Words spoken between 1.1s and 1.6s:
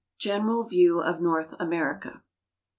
NORTH